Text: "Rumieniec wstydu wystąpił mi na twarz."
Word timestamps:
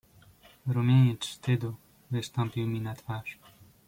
"Rumieniec 0.67 1.25
wstydu 1.25 1.75
wystąpił 2.11 2.67
mi 2.67 2.81
na 2.81 2.95
twarz." 2.95 3.37